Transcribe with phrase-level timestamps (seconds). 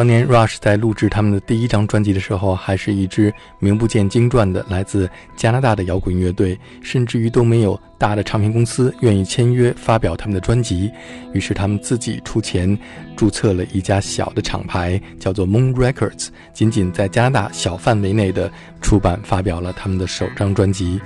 [0.00, 5.06] 当年 Rush 在录制他们的第一张专辑的时候，还是一支名不见经传的来自
[5.36, 10.90] 加拿大的摇滚乐队，甚至于都没有大的唱片公司愿意签约发表他们的专辑。
[11.34, 12.78] 于是他们自己出钱
[13.14, 18.50] 注册了一家小的厂牌，叫做 Moon Records，仅仅在加拿大小范围内的
[18.80, 20.98] 出版发表了他们的首张专辑。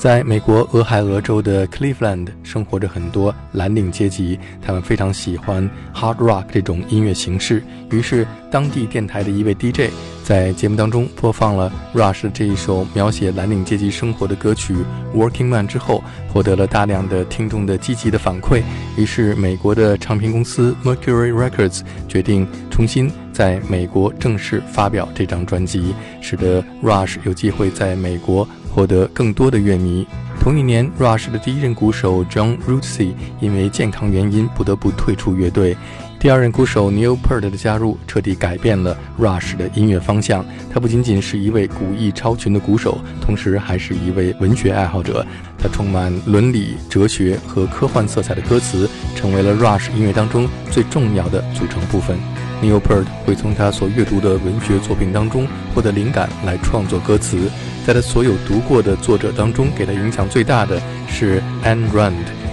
[0.00, 7.62] 在美国俄亥俄州的 Cleveland 生活着很多蓝领阶级，他们非常喜欢 hard rock 这种音乐形式。
[7.90, 9.92] 于是，当地电台的一位 DJ
[10.24, 14.74] 在节目当中播放了 Rush 这一首描写蓝领阶级生活的歌曲
[15.14, 16.02] 《Working Man》之后，
[16.32, 18.62] 获得了大量的听众的积极的反馈。
[18.96, 28.48] 于是，美国的唱片公司 Mercury Records 决定重新在美国正式发表这张专辑，使得 Rush 有机会在美国。
[28.72, 30.06] 获得更多的乐迷。
[30.40, 35.76] 同一年，Rush 的第一任鼓手 John Rutsey 因为健康原因不得不退出乐队。
[36.18, 40.44] 第二任鼓手 Neil Peart 的加入，彻底改变了 Rush 的音乐方向。
[40.72, 45.26] 他不仅仅是一位古艺超群的鼓手，同时还是一位文学爱好者。
[45.58, 52.18] 他充满伦理、哲学和科幻色彩的歌词，成为了 Rush 音乐当中最重要的组成部分。
[52.62, 57.50] Neil Peart 会从他所阅读的文学作品当中获得灵感来创作歌词。
[57.90, 62.12] 在他所有读过的作者当中，给他影响最大的是 Anne Rand，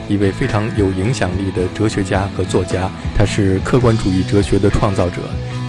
[0.10, 2.90] 一位非常有影响力的哲学家和作家。
[3.16, 5.18] 他是客观主义哲学的创造者。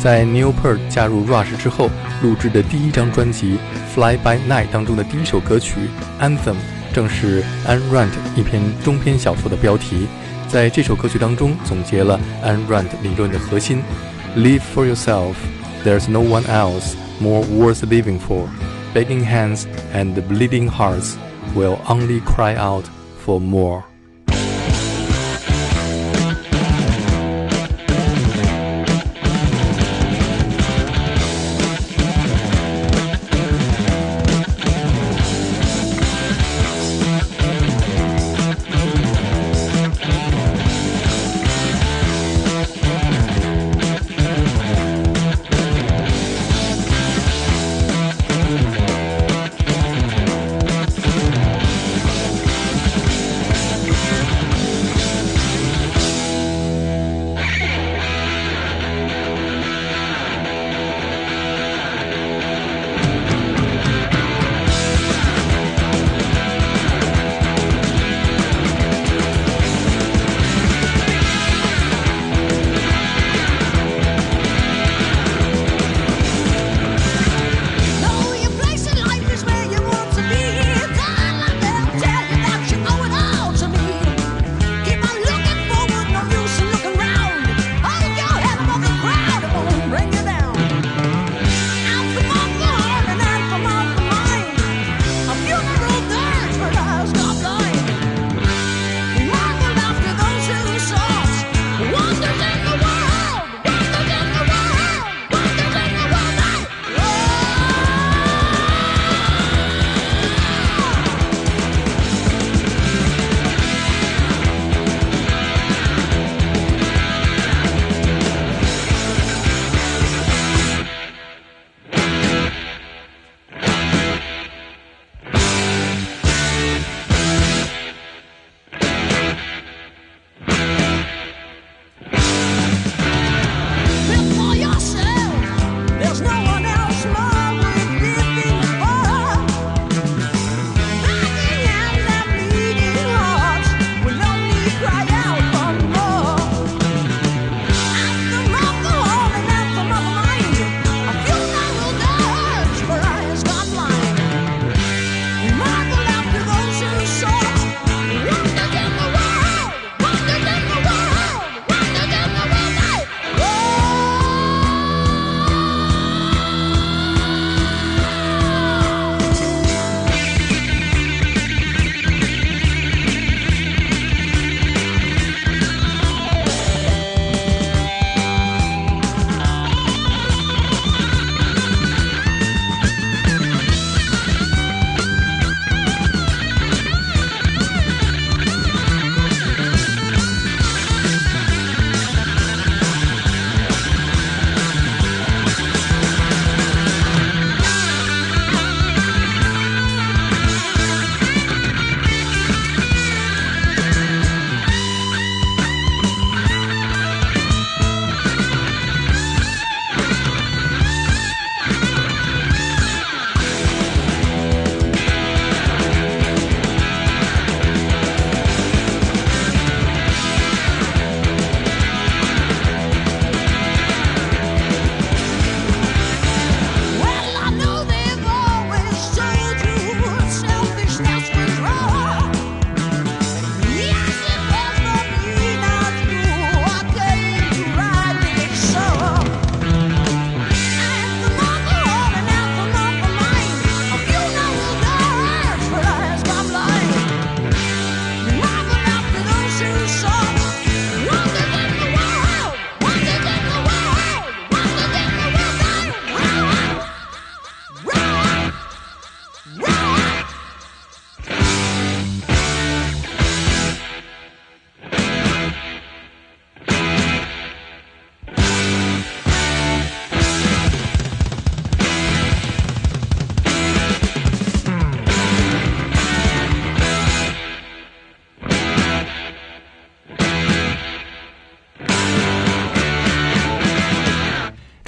[0.00, 1.90] 在 Neil Peart 加入 Rush 之后，
[2.22, 3.58] 录制的第一张专辑
[3.94, 5.75] 《Fly by Night》当中的第一首歌曲
[6.25, 6.54] 《Anthem》，
[6.94, 10.06] 正是 Anne Rand 一篇中篇小说的标题。
[10.48, 13.82] 在这首歌曲当中，总结了 Anne Rand 理论的核心。
[14.34, 15.34] Live for yourself.
[15.84, 18.46] There's no one else more worth living for.
[18.95, 21.16] Begging hands and bleeding hearts
[21.54, 22.87] will only cry out
[23.18, 23.88] for more.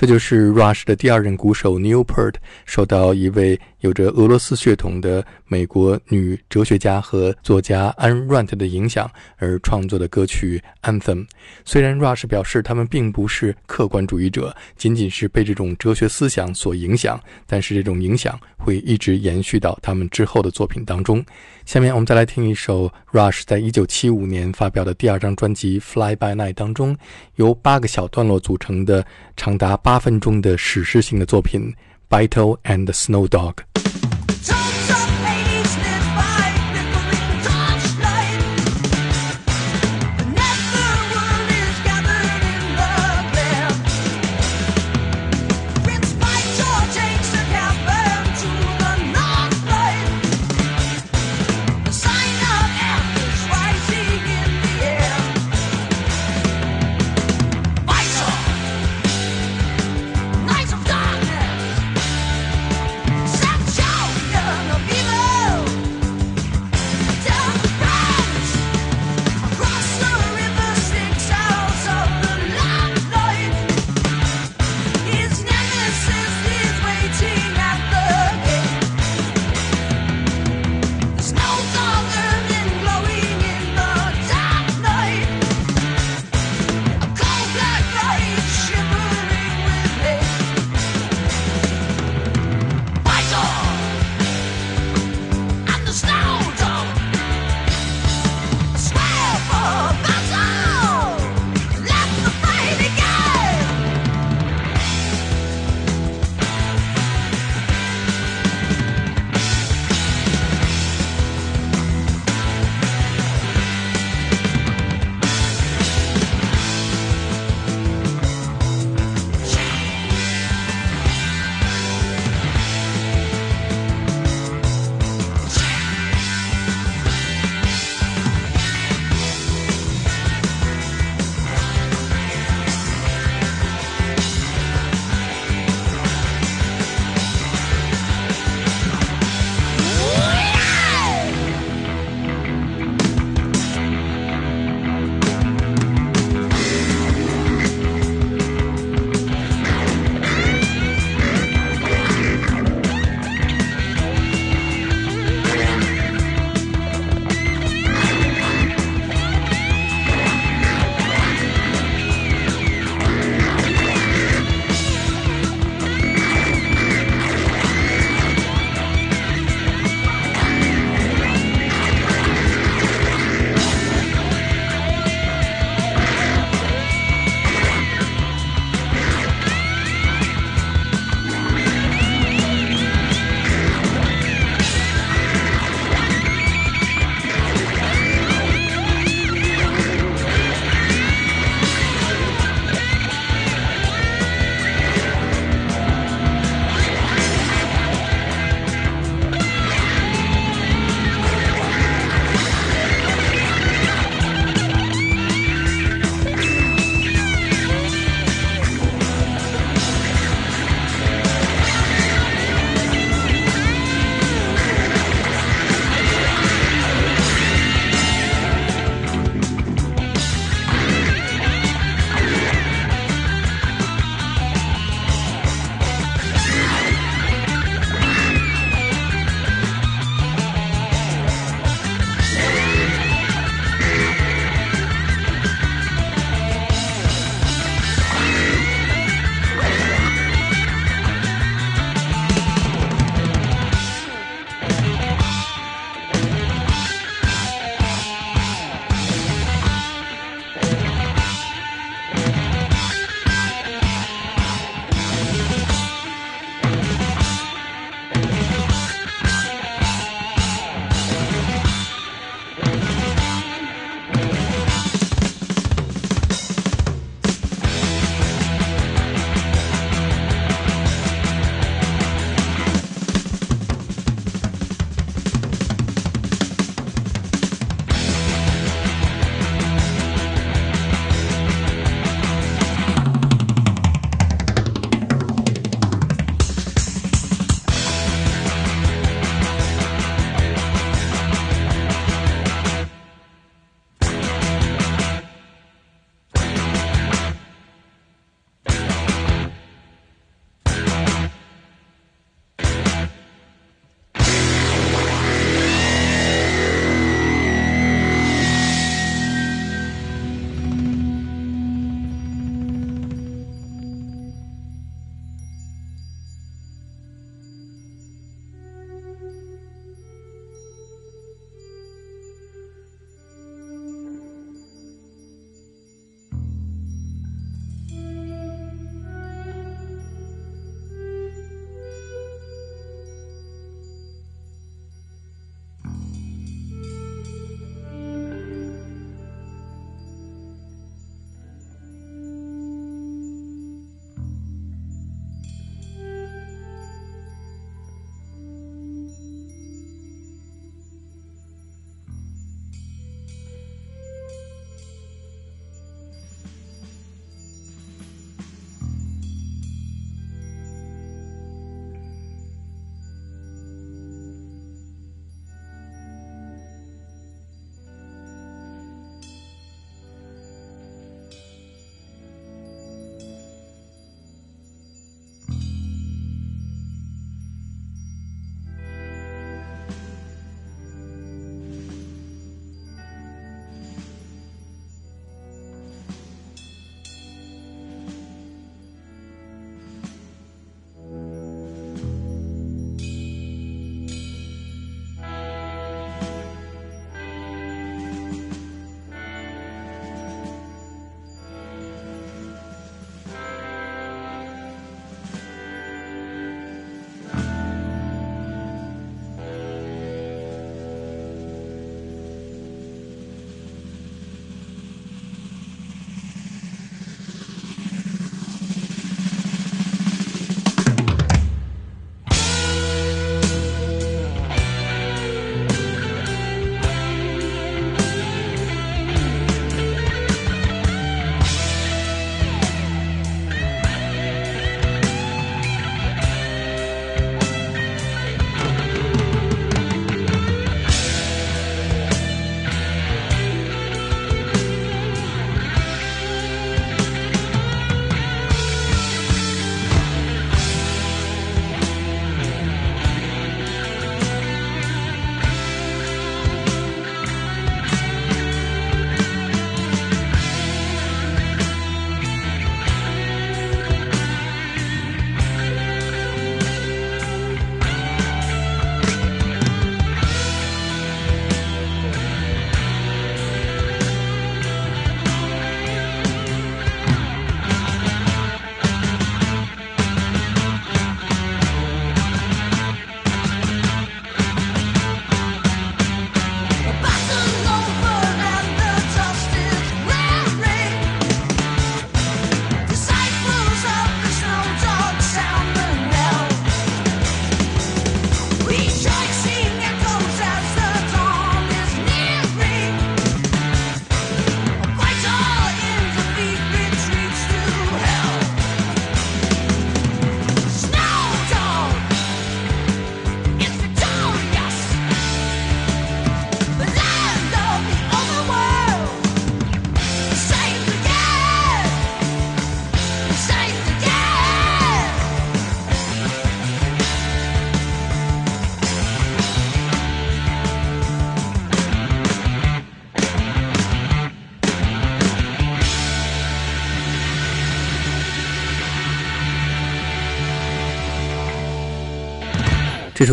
[0.01, 11.27] 这就是 Rush 的第二任鼓手 Newport 受到一位有着俄罗斯血统的美国女哲学家和作家安 Rand 的影响而创作的歌曲 Anthem。
[11.65, 21.25] 虽然 Rush 表示他们并不是客观主义者，仅仅是被这种哲学思想所影响，但是这种影响会一直延续到他们之后的作品当中。
[21.65, 26.97] 下面我们再来听一首 Rush 在一九七五年发表的第二张专辑《Fly by Night》当中，
[27.37, 29.05] 由八个小段落组成的
[29.37, 31.61] 长达八分钟的史诗性的作品
[32.11, 33.55] 《Battle and Snow Dog》。
[34.43, 35.20] 这首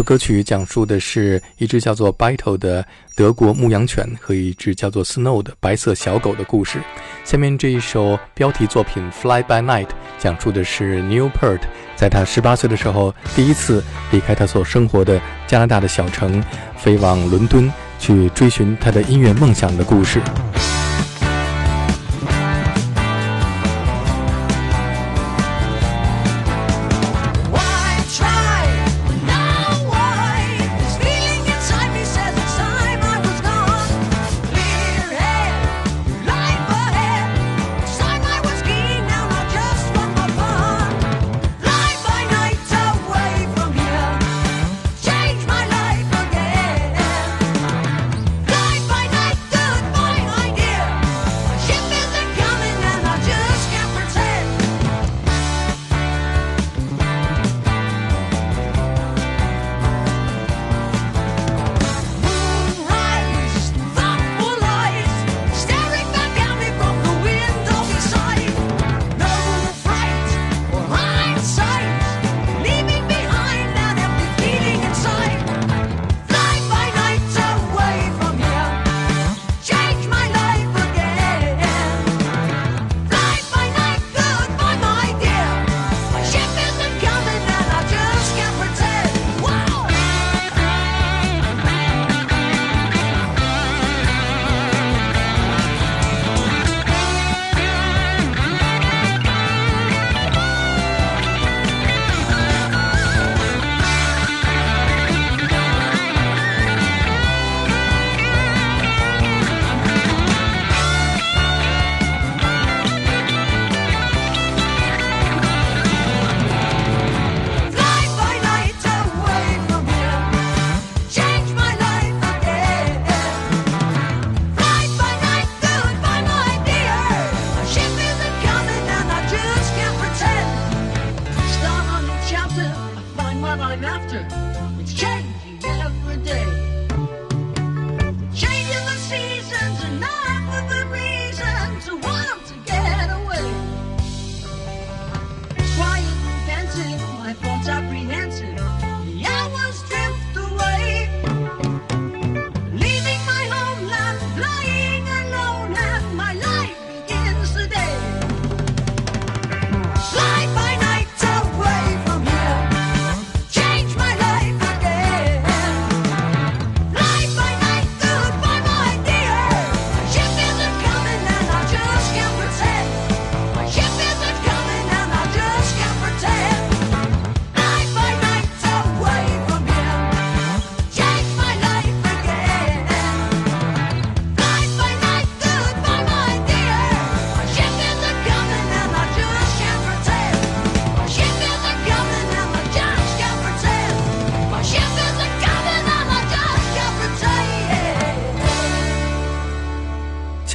[0.08, 6.80] 歌曲讲述的是一只叫做 Beto 的德国牧羊犬和一只叫做 Snow 的白色小狗的故事。
[7.26, 11.60] 下面这一首标题作品《Fly by Night》讲述的是 Newport
[11.98, 16.42] 在他十八岁的时候第一次离开他所生活的加拿大的小城，
[16.78, 20.22] 飞往伦敦去追寻他的音乐梦想的故事。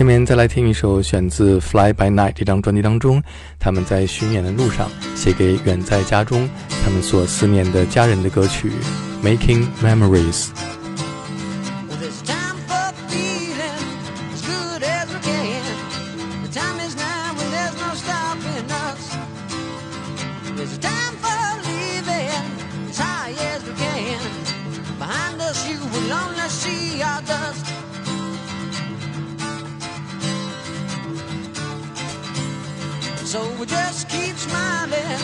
[0.03, 3.23] 下面再来听一首选自《Fly by Night》这张专辑当中，
[3.61, 6.51] 他们在巡演的路上写给远在家中
[6.85, 8.73] 他们所思念的家人的歌曲
[9.25, 10.47] 《Making Memories》。
[33.62, 35.18] We just keep smiling,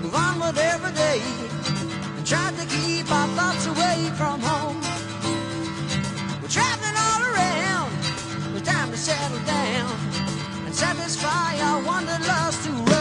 [0.00, 1.20] move on with every day,
[2.16, 4.80] and try to keep our thoughts away from home.
[6.40, 7.92] We're traveling all around,
[8.56, 9.92] it's time to settle down
[10.64, 12.91] and satisfy our wanderlust to